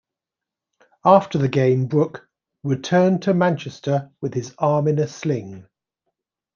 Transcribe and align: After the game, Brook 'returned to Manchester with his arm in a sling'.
After 1.05 1.37
the 1.37 1.47
game, 1.47 1.85
Brook 1.85 2.27
'returned 2.63 3.21
to 3.21 3.35
Manchester 3.35 4.09
with 4.19 4.33
his 4.33 4.55
arm 4.57 4.87
in 4.87 4.97
a 4.97 5.07
sling'. 5.07 5.67